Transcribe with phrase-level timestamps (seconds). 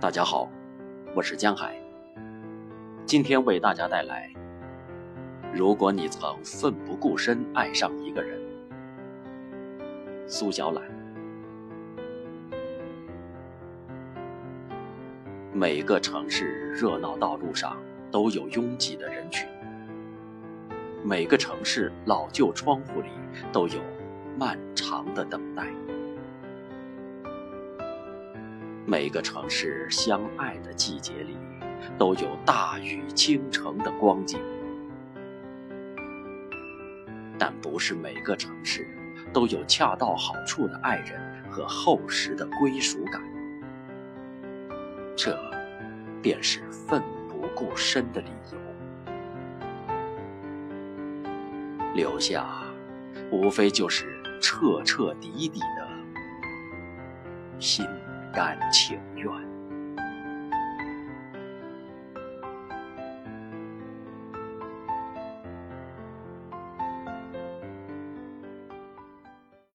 [0.00, 0.50] 大家好，
[1.14, 1.74] 我是江海。
[3.06, 4.28] 今天为大家带来：
[5.52, 8.38] 如果你曾奋不顾身爱上一个人，
[10.26, 10.84] 苏小懒。
[15.52, 17.76] 每个城市热闹道路上
[18.10, 19.48] 都有拥挤的人群，
[21.02, 23.08] 每个城市老旧窗户里
[23.52, 23.80] 都有
[24.36, 25.66] 漫长的等待。
[28.86, 31.34] 每个城市相爱的季节里，
[31.96, 34.38] 都有大雨倾城的光景。
[37.38, 38.86] 但不是每个城市
[39.32, 41.18] 都有恰到好处的爱人
[41.50, 43.22] 和厚实的归属感。
[45.16, 45.34] 这，
[46.20, 48.58] 便是奋不顾身的理由。
[51.94, 52.46] 留下，
[53.30, 55.88] 无非就是彻彻底底的
[57.58, 57.86] 心。
[58.34, 59.53] 甘情愿。